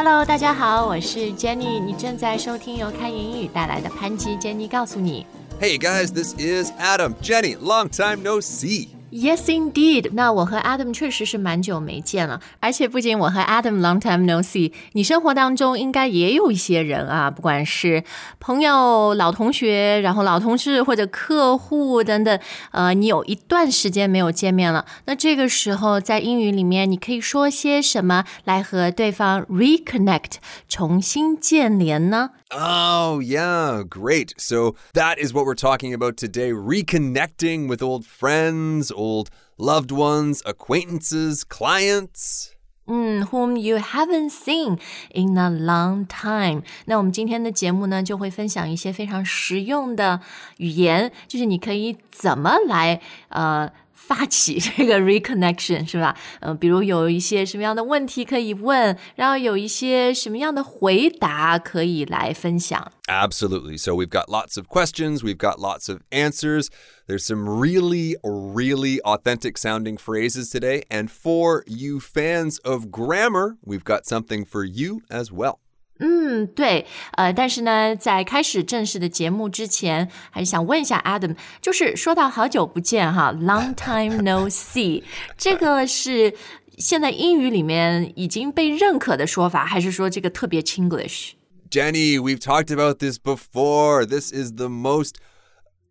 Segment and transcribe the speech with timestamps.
[0.00, 5.26] Hello，大家好，我是 Jenny，你正在收听由开言语带来的潘吉 Jenny 告诉你。
[5.60, 7.14] Hey guys, this is Adam.
[7.22, 8.88] Jenny, long time no see.
[9.12, 10.10] Yes, indeed。
[10.14, 18.02] 那我和 Adam 确实是蛮久没见了，而且不仅我和 Adam long time no see，你生活当中应该也有一些人啊，不管是
[18.40, 22.38] 朋友、老同学，然后老同事或者客户等等，
[22.72, 24.84] 呃，你有一段时间没有见面了。
[25.04, 30.32] 那这个时候在英语里面，你可以说些什么来和对方 reconnect，
[30.68, 32.30] 重新建联呢？
[32.48, 34.30] Oh, yeah, great.
[34.38, 40.40] So that is what we're talking about today reconnecting with old friends, old loved ones,
[40.44, 42.50] acquaintances, clients.
[42.86, 44.78] 嗯，whom you haven't seen
[45.12, 46.62] in a long time。
[46.84, 50.20] 那我们今天的节目呢，就会分享一些非常实用的
[50.58, 53.70] 语言，就是你可以怎么来呃。
[54.00, 56.16] 发起这个 reconnection 是吧？
[56.40, 62.92] 嗯、比如有一些什么样的问题可以问，然后有一些什么样的回答可以来分享。
[63.08, 63.76] Absolutely.
[63.78, 66.68] So we've got lots of questions, we've got lots of answers.
[67.08, 70.82] There's some really, really authentic sounding phrases today.
[70.88, 75.60] And for you fans of grammar, we've got something for you as well.
[76.03, 85.03] 嗯，对，呃，但是呢，在开始正式的节目之前，还是想问一下 Adam，就是说到好久不见哈，long time no see，
[85.37, 86.33] 这个是
[86.79, 94.03] 现在英语里面已经被认可的说法，还是说这个特别 Chinglish？Jenny, we've talked about this before.
[94.03, 95.17] This is the most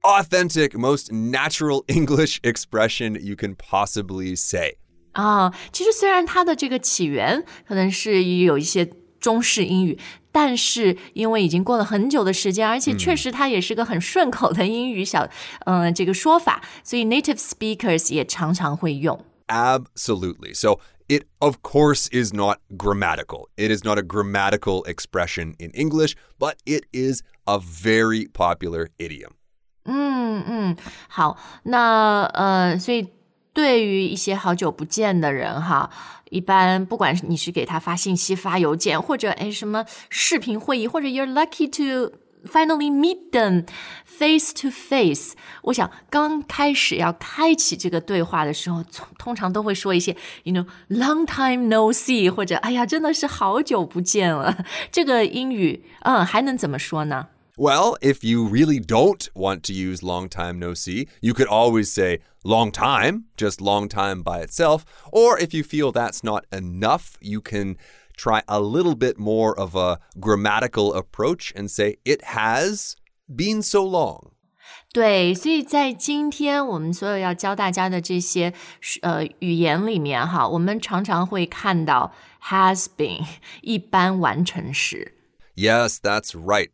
[0.03, 4.79] authentic, most natural English expression you can possibly say.
[5.13, 8.89] 啊，其实虽然它的这个起源可能是有一些
[9.20, 9.98] 中式英语，
[10.32, 15.28] 但是因为已经过了很久的时间，而且确实它也是个很顺口的英语小，
[15.66, 19.24] 嗯、这个说法，所以 native speakers 也常常会用。
[19.48, 20.54] Absolutely.
[20.54, 23.50] So it, of course, is not grammatical.
[23.56, 29.32] It is not a grammatical expression in English, but it is a very popular idiom.
[29.86, 30.78] 嗯嗯，
[31.08, 33.08] 好，那呃，所以
[33.53, 35.91] 对于一些好久不见的人哈，
[36.31, 42.17] 一般不管你是给他发信息、发邮件，或者哎什么视频会议，或者 you're lucky to
[42.47, 43.67] finally meet them
[44.05, 45.33] face to face，
[45.65, 54.65] 我想刚开始要开启这个对话的时候，通通常都会说一些 you know long time no see，或者哎呀真的是好久不见了。
[54.91, 57.27] 这个英语嗯还能怎么说呢？
[57.60, 62.20] Well, if you really don't want to use long time no see, you could always say
[62.44, 64.84] long time, just long time by itself.
[65.12, 67.78] Or if you feel that's not enough, you can
[68.18, 72.98] try a little bit more of a grammatical approach and say it has
[73.28, 74.32] been so long.
[74.92, 78.54] 对，所以在今天我们所有要教大家的这些
[79.02, 82.14] 呃语言里面哈，我们常常会看到
[82.44, 83.26] has been
[83.62, 85.14] 一般完成时。
[85.56, 86.70] Yes, that's right.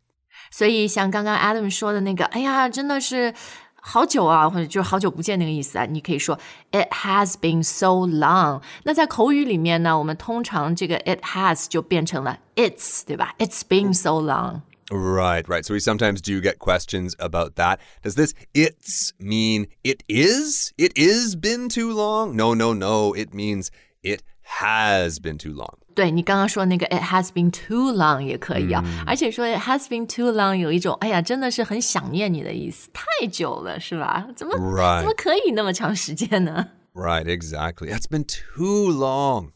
[0.50, 3.32] 所以像刚刚 Adam 说的那个，哎呀，真的是
[3.80, 6.38] 好久啊，或者就是好久不见那个意思啊，你可以说
[6.70, 8.62] It has been so long。
[8.84, 13.34] 那在口语里面呢，我们通常这个 it has 就变成了 it's，对吧？
[13.38, 14.60] It's been so long。
[14.90, 15.64] Right, right.
[15.64, 17.78] So we sometimes do get questions about that.
[18.02, 20.72] Does this it's mean it is?
[20.76, 22.36] It is been too long?
[22.36, 23.14] No, no, no.
[23.14, 23.68] It means
[24.02, 24.20] it
[24.60, 25.74] has been too long.
[25.94, 34.26] 对你刚刚说那个 it has been too long 也可以啊，而且说 it has been too long 有一种哎呀，真的是很想念你的意思，太久了是吧？
[34.34, 35.00] 怎么 Right.
[35.00, 36.68] 怎么可以那么长时间呢？
[36.94, 37.90] Right, exactly.
[37.90, 39.50] It's been too long.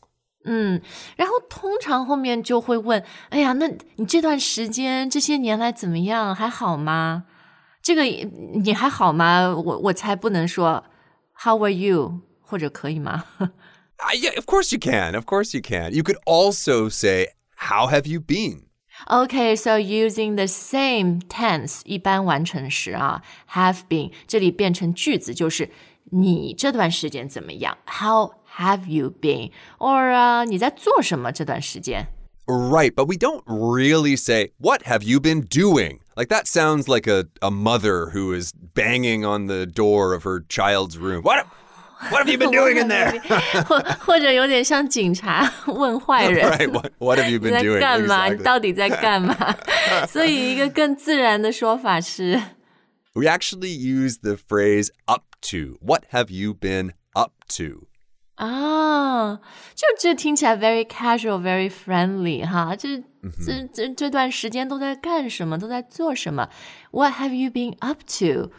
[1.16, 6.34] 然后通常后面就会问，哎呀，那你这段时间这些年来怎么样？
[6.34, 7.24] 还好吗？
[7.82, 9.48] 这个你还好吗？
[9.56, 10.84] 我我才不能说
[11.42, 12.20] How are you？
[12.40, 13.24] 或者可以吗？
[14.00, 15.14] Uh, yeah, of course you can.
[15.14, 15.92] Of course you can.
[15.94, 18.64] You could also say, How have you been?
[19.10, 25.70] Okay, so using the same tense 一般完成时啊，have been 这里变成句子就是
[26.10, 27.76] 你这段时间怎么样？
[27.86, 29.50] How have you been?
[29.78, 32.08] Or 啊、你在做什么这段时间？
[32.46, 35.98] Right, but we don't really say, What have you been doing?
[36.16, 40.44] Like that sounds like a, a mother who is banging on the door of her
[40.48, 41.22] child's room.
[41.22, 41.46] What,
[42.10, 43.18] what have you been doing in there?
[43.64, 46.50] 或或者有点像警察问坏人。
[46.50, 47.80] right, what, what have you 你 been 在 doing?
[47.80, 48.28] 干嘛？
[48.28, 48.42] 你 Exactly.
[48.42, 49.34] 到底在干嘛？
[50.06, 52.40] 所以一个更自然的说法是
[53.14, 55.78] We actually use the phrase up to.
[55.80, 57.86] What have you been up to?
[58.34, 59.40] 啊，
[59.74, 63.02] 就这听起来 very casual, very friendly 哈，这
[63.42, 65.58] 这这这段时间都在干什么？
[65.58, 66.50] 都在做什么？
[66.90, 68.50] What have you been up to？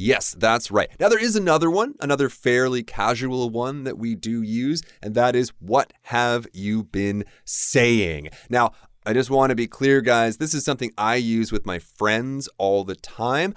[0.00, 0.90] Yes, that's right.
[1.00, 5.34] Now, there is another one, another fairly casual one that we do use, and that
[5.34, 8.28] is what have you been saying?
[8.50, 8.72] Now,
[9.06, 10.36] I just want to be clear, guys.
[10.36, 13.54] This is something I use with my friends all the time.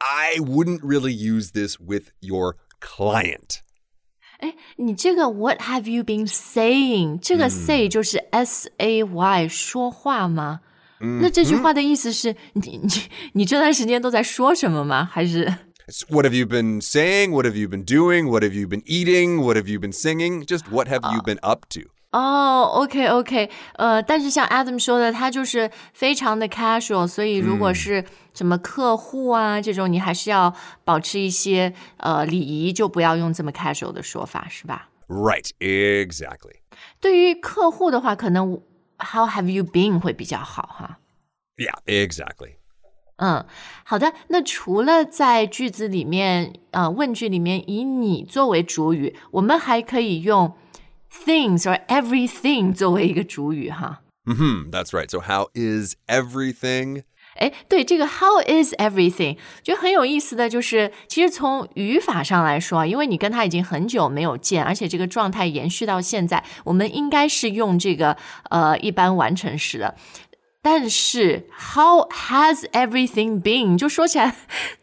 [0.00, 3.62] I wouldn't really use this with your client.
[4.40, 7.18] 哎，你这个 What have you been saying？
[7.18, 10.60] 这个 say 就是 S A Y 说话吗？
[11.20, 12.88] 那这句话的意思是你你
[13.34, 15.08] 你这段时间都在说什么吗？
[15.10, 15.46] 还是
[15.88, 17.30] So What have you been saying?
[17.30, 18.28] What have you been doing?
[18.28, 19.40] What have you been eating?
[19.40, 20.44] What have you been singing?
[20.44, 21.88] Just what have you been up to?
[22.10, 34.88] 哦，OK OK，呃，但是像 Adam 说的，他就是非常的 casual，所以如果是什么客户啊、这种，你还是要保持一些呃礼仪，就不要用这么 casual 的说法，是吧？
[35.06, 36.60] Right, exactly.
[37.00, 38.60] 对于客户的话，可能
[39.02, 40.98] How have you been 会比较好哈。
[41.56, 42.54] Yeah, exactly.
[43.16, 43.44] 嗯，
[43.84, 44.12] 好的。
[44.28, 50.56] 那除了在句子里面，呃，问句里面以你作为主语，我们还可以用
[51.10, 54.02] things or everything 作为一个主语哈。
[54.24, 55.10] hmm that's right.
[55.10, 57.02] So, how is everything?
[57.36, 59.36] 哎，对这个 How is everything？
[59.62, 68.16] 觉得很有意思的就是，其实从语法上来说啊，因为你跟他已经很久没有见，而且这个状态延续到现在，我们应该是用这个
[68.50, 69.94] 呃一般完成时的。
[70.60, 73.78] 但是 How has everything been？
[73.78, 74.34] 就说起来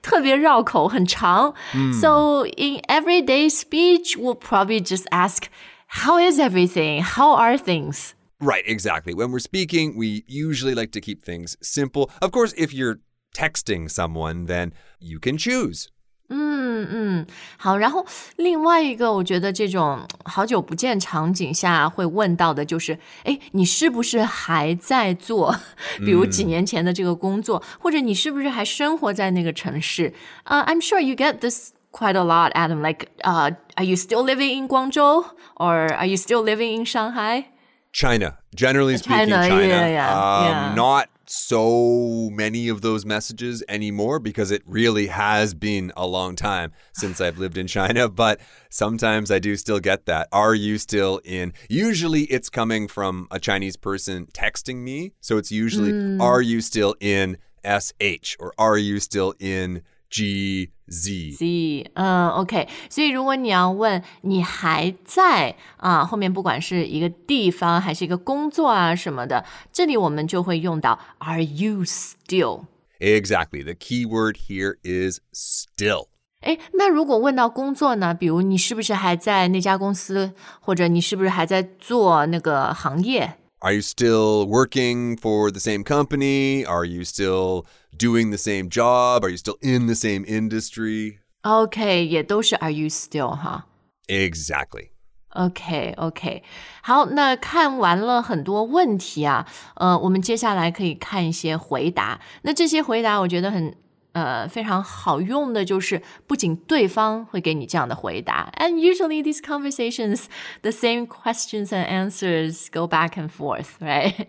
[0.01, 1.53] 特别绕口，很长。
[2.01, 5.43] So in everyday speech, we'll probably just ask,
[5.87, 7.03] How is everything?
[7.03, 8.11] How are things?
[8.39, 9.13] Right, exactly.
[9.13, 12.09] When we're speaking, we usually like to keep things simple.
[12.21, 12.99] Of course, if you're
[13.33, 15.87] texting someone, then you can choose.
[16.27, 17.27] 嗯嗯，
[17.57, 17.77] 好。
[17.77, 18.05] 然后
[18.35, 25.55] 另外一个，我觉得这种好久不见场景下会问到的就是，哎，你是不是还在做，
[25.99, 30.13] 比如几年前的这个工作，或者你是不是还生活在那个城市？
[30.45, 32.81] 呃、i m sure you get this quite a lot, Adam.
[32.81, 35.25] Like, uh, are you still living in Guangzhou
[35.57, 37.45] or are you still living in Shanghai?
[37.92, 39.66] China, generally speaking, China, China.
[39.66, 40.74] yeah, yeah, um, yeah.
[40.74, 46.72] Not so many of those messages anymore because it really has been a long time
[46.92, 48.08] since I've lived in China.
[48.20, 50.28] But sometimes I do still get that.
[50.32, 51.52] Are you still in?
[51.68, 55.12] Usually it's coming from a Chinese person texting me.
[55.20, 61.37] So it's usually, are you still in SH or are you still in GZ?
[61.37, 69.43] Z，嗯，OK，所以如果你要问你还在啊，后面不管是一个地方还是一个工作啊什么的，
[69.73, 72.65] 这里我们就会用到 Are you still？
[72.99, 73.63] Exactly.
[73.63, 76.07] The key word here is still.
[76.41, 78.13] 哎，那如果问到工作呢？
[78.13, 83.38] 比如你是不是还在那家公司，或者你是不是还在做那个行业？
[83.59, 86.65] Are you still working for the same company?
[86.65, 87.65] Are you still
[87.97, 89.23] doing the same job?
[89.23, 91.19] Are you still in the same industry?
[91.41, 93.65] OK，也都是 Are you still 哈。
[94.07, 94.89] Exactly.
[95.29, 96.43] OK OK，
[96.81, 99.45] 好，那看完了很多问题啊，
[99.75, 102.21] 呃，我们接下来可以看一些回答。
[102.43, 103.75] 那这些回答我觉得很
[104.13, 110.25] 呃非常好用的，就是不仅对方会给你这样的回答，and usually these conversations
[110.61, 114.27] the same questions and answers go back and forth, right？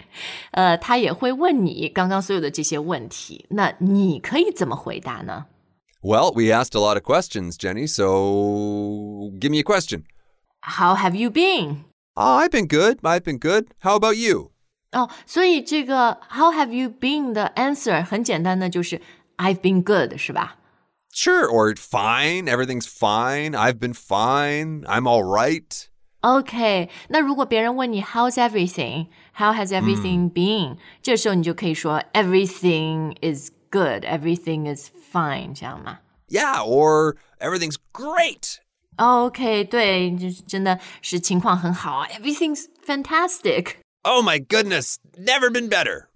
[0.50, 5.46] 呃，他也会问你刚刚所有的这些问题，那你可以怎么回答呢？
[6.02, 10.02] Well, we asked a lot of questions, Jenny, so give me a question.
[10.60, 11.84] How have you been？
[12.14, 12.98] Oh, I've been good.
[13.02, 13.66] I've been good.
[13.81, 14.50] How about you?
[14.93, 19.00] 哦，所以这个 How have you been 的 answer 很简单的就是
[19.41, 20.56] I've been good，是吧？
[21.12, 22.46] Sure, or fine.
[22.46, 23.55] Everything's fine.
[23.55, 24.84] I've been fine.
[24.86, 25.88] I'm all right.
[26.20, 35.98] OK，那如果别人问你 How's everything？How has everything been？、这时候你就可以说 Everything is good，Everything is fine，这样吗
[36.29, 38.56] Yeah, or everything's great.
[38.96, 43.76] ？OK，对，就是真的是情况很好啊，Everything's fantastic。
[44.03, 46.08] Oh my goodness, never been better.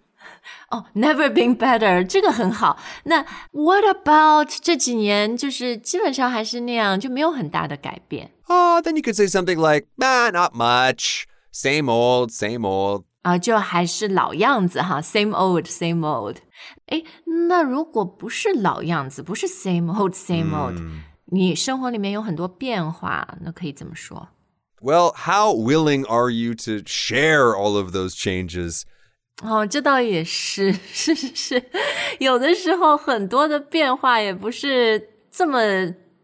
[0.69, 2.79] 哦、n e v e r been better，这个很好。
[3.03, 8.31] 那 What about 这几年就是基本上还是那样，就没有很大的改变。
[8.47, 11.23] Oh, then you could say something like, nah, not much.
[11.53, 13.03] Same old, same old.
[13.23, 16.37] 啊，就还是老样子哈，same old，same old。
[16.87, 17.03] 哎，
[17.47, 20.81] 那如果不是老样子，不是 same old，same old，、
[21.25, 24.29] 你生活里面有很多变化，那可以怎么说？
[24.81, 28.81] Well, how willing are you to share all of those changes?
[29.43, 31.63] 哦，这倒也是，是是是，
[32.19, 35.59] 有的时候很多的变化也不是这么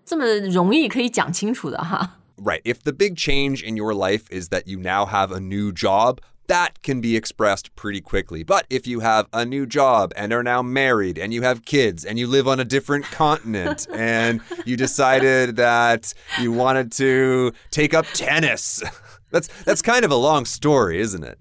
[0.06, 2.20] 这么容易可以讲清楚的哈。
[2.38, 2.62] Right.
[2.64, 6.20] If the big change in your life is that you now have a new job,
[6.48, 8.44] that can be expressed pretty quickly.
[8.44, 12.06] But if you have a new job and are now married and you have kids
[12.06, 17.96] and you live on a different continent and you decided that you wanted to take
[17.96, 18.84] up tennis,
[19.32, 21.40] that's that's kind of a long story, isn't it?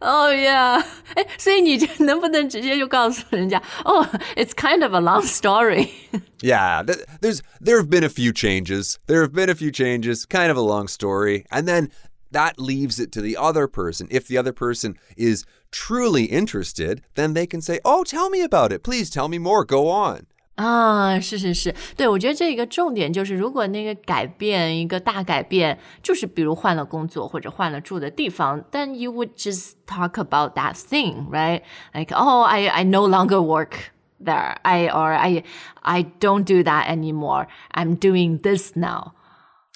[0.00, 5.90] Oh yeah，哎，所以你就能不能直接就告诉人家，哦、oh,，It's kind of a long story.
[6.42, 8.98] yeah, there's there have been a few changes.
[9.06, 10.26] There have been a few changes.
[10.26, 11.90] Kind of a long story, and then
[12.32, 14.08] that leaves it to the other person.
[14.10, 18.72] If the other person is truly interested, then they can say, Oh, tell me about
[18.72, 18.82] it.
[18.82, 19.64] Please tell me more.
[19.64, 20.26] Go on.
[20.58, 31.62] 啊，是是是，对我觉得这个重点就是，如果那个改变一个大改变，就是比如换了工作或者换了住的地方，then you would just talk about that thing, right?
[31.92, 33.90] Like, oh, I I no longer work
[34.24, 34.54] there.
[34.62, 35.42] I or I
[35.82, 37.48] I don't do that anymore.
[37.72, 39.14] I'm doing this now.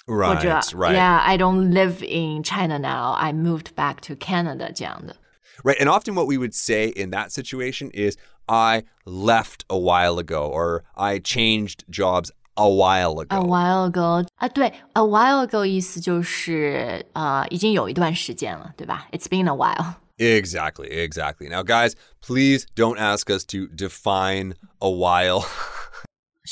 [0.07, 0.95] Right, right.
[0.95, 3.15] Yeah, I don't live in China now.
[3.19, 5.17] I moved back to Canada 这样的。
[5.61, 8.15] Right, and often what we would say in that situation is
[8.47, 13.37] I left a while ago or I changed jobs a while ago.
[13.37, 19.07] A while ago 啊，对，a while ago 意思就是呃已经有一段时间了，对吧？
[19.11, 19.95] It's been a while.
[20.17, 21.47] Exactly, exactly.
[21.47, 25.45] Now, guys, please don't ask us to define a while.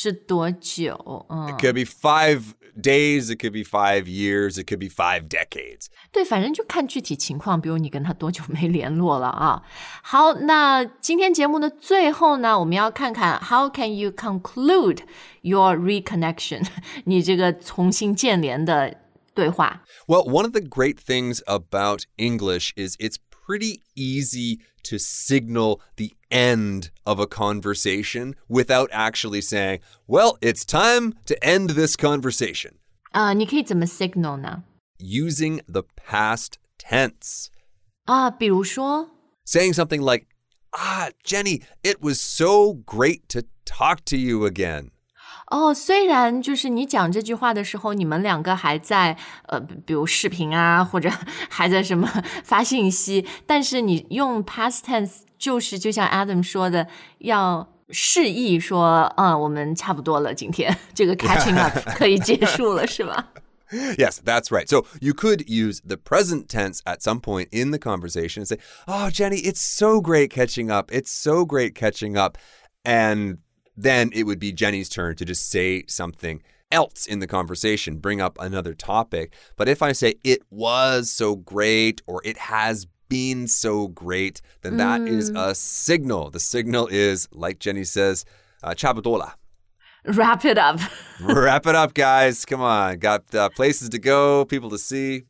[0.01, 1.25] 是多久？
[1.29, 5.88] 嗯，It could be five days, it could be five years, it could be five decades.
[6.12, 9.63] 对，反正就看具体情况，比如你跟他多久没联络了啊。
[10.03, 15.00] 好，那今天节目的最后呢，我们要看看 How can you conclude
[15.41, 16.67] your reconnection？
[17.06, 18.96] 你这个重新建联的
[19.34, 19.84] 对话。
[20.08, 26.91] Well, one of the great things about English is it's pretty easy to signal the end
[27.06, 32.75] of a conversation without actually saying, well, it's time to end this conversation.
[33.13, 34.63] Uh, 你可以怎么 signal 呢?
[35.00, 37.48] Using the past tense.
[38.06, 39.10] 啊，比如说
[39.46, 40.27] saying something like,
[40.74, 44.91] Ah, Jenny, it was so great to talk to you again.
[45.51, 49.17] 哦，虽然就是你讲这句话的时候，你们两个还在
[49.48, 51.10] 呃，比如视频啊，或者
[51.50, 52.08] 还在什么
[52.44, 56.88] 发信息，但是你用 past tense，就是就像 Adam 说的，
[57.20, 63.29] 要示意说，嗯，我们差不多了，今天这个 catching up 可以结束了，是吧？
[63.70, 64.65] Yes, that's right.
[64.65, 68.60] So you could use the present tense at some point in the conversation and say,
[68.88, 70.89] Oh, Jenny, it's so great catching up.
[70.89, 72.38] It's so great catching up.
[72.86, 73.39] And
[73.76, 78.21] then it would be Jenny's turn to just say something else in the conversation, bring
[78.21, 79.35] up another topic.
[79.57, 84.79] But if I say it was so great or it has been so great, then
[84.79, 85.09] that mm.
[85.09, 86.31] is a signal.
[86.31, 88.25] The signal is, like Jenny says,
[88.62, 88.75] uh,
[90.05, 90.81] Wrap it up.
[91.21, 92.45] Wrap it up, guys.
[92.45, 92.99] Come on.
[92.99, 95.25] Got uh, places to go, people to see.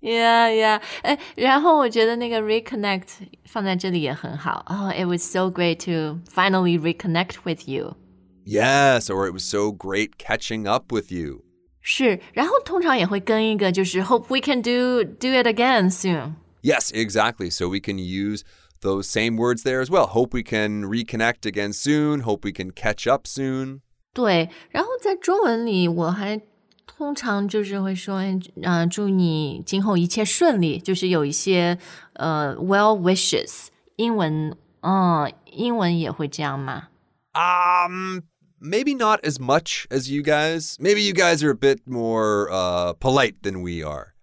[0.00, 0.82] Yeah, yeah.
[1.02, 3.08] 哎，然后我觉得那个 reconnect
[3.44, 4.64] 放在这里也很好。
[4.68, 7.96] Oh, it was so great to finally reconnect with you.
[8.44, 11.42] Yes, or it was so great catching up with you.
[11.80, 16.34] 是，然后通常也会跟一个就是 hope we can do do it again soon.
[16.62, 17.50] Yes, exactly.
[17.50, 18.42] So we can use
[18.82, 20.06] those same words there as well.
[20.06, 22.20] Hope we can reconnect again soon.
[22.20, 23.80] Hope we can catch up soon.
[24.12, 26.40] 对，然后在中文里我还
[26.90, 28.22] 通常就是会说，
[28.62, 31.78] 嗯，祝你今后一切顺利，就是有一些
[32.14, 33.66] 呃 well wishes。
[33.96, 36.88] 英文，嗯，英文也会这样吗？
[37.34, 38.20] Um,
[38.60, 40.76] maybe not as much as you guys.
[40.78, 44.14] Maybe you guys are a bit more uh polite than we are.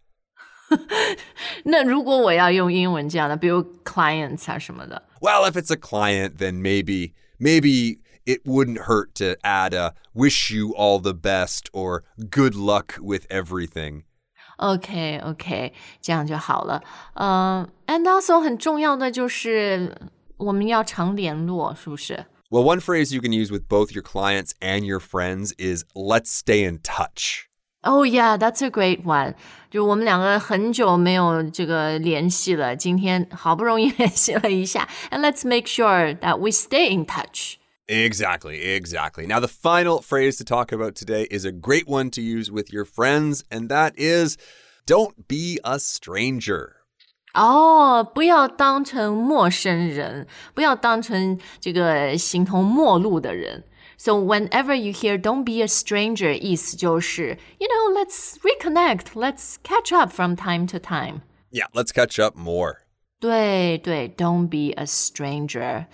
[1.66, 5.04] 那如果我要用英文这样的，比如 clients 啊什么的。
[5.22, 10.74] Well, if it's a client, then maybe maybe it wouldn't hurt to add a wish you
[10.76, 14.04] all the best or good luck with everything.
[14.58, 16.82] OK OK，这样就好了。
[17.16, 19.96] 嗯、uh,，and also 很重要的就是
[20.38, 22.26] 我们要常联络，是不是？
[22.50, 26.70] Well, one phrase you can use with both your clients and your friends is "Let's stay
[26.70, 27.46] in touch."
[27.82, 29.34] Oh yeah, that's a great one.
[29.72, 37.56] 就我们两个很久没有这个联系了，今天好不容易联系了一下，and let's make sure that we stay in touch.
[37.88, 39.28] Exactly, exactly.
[39.28, 42.72] Now, the final phrase to talk about today is a great one to use with
[42.72, 44.38] your friends, and that is
[44.86, 46.78] don't be a stranger.
[47.34, 53.64] 哦，不要当成陌生人，不要当成这个形同陌路的人。
[53.98, 60.12] So whenever you hear "don't be a stranger," 意思就是 you know let's reconnect, let's catch up
[60.12, 61.22] from time to time.
[61.52, 62.86] Yeah, let's catch up more.
[63.20, 65.86] 对对，don't be a stranger。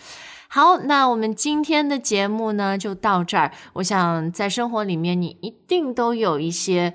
[0.47, 3.51] 好，那我们今天的节目呢就到这儿。
[3.73, 6.91] 我想在生活里面，你一定都有一些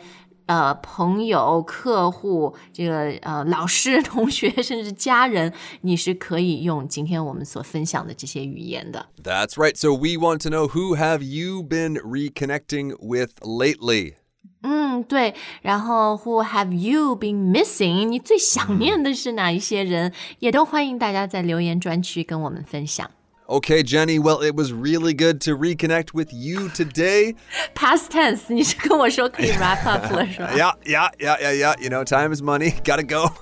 [0.47, 9.07] 呃朋友、客户、这个呃老师、同学，甚至家人，你是可以用今天我们所分享的这些语言的。
[9.23, 9.77] That's right.
[9.77, 14.15] So we want to know who have you been reconnecting with lately?
[14.63, 15.35] 嗯，对。
[15.61, 18.07] 然后，Who have you been missing？
[18.07, 20.13] 你最想念的是哪一些人？
[20.39, 23.11] 也都欢迎大家在留言专区跟我们分享。
[23.47, 27.35] Okay, Jenny, well, it was really good to reconnect with you today.
[27.75, 31.83] Past tense，你是跟我说可以 wrap up 了是吧 Yeah, yeah, yeah, yeah, yeah.
[31.83, 32.73] You know, time is money.
[32.83, 33.35] Gotta go.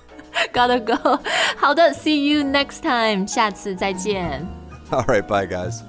[0.52, 1.21] ？Gotta go。
[1.56, 4.44] 好的，See you next time，下次再见。
[4.90, 5.82] All right, bye, guys.